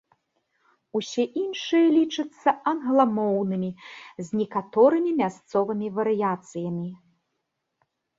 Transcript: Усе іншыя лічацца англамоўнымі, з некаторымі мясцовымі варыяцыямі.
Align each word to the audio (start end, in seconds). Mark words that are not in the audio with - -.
Усе 0.99 1.23
іншыя 1.41 1.89
лічацца 1.97 2.49
англамоўнымі, 2.71 3.69
з 4.29 4.39
некаторымі 4.39 5.11
мясцовымі 5.19 5.87
варыяцыямі. 5.99 6.89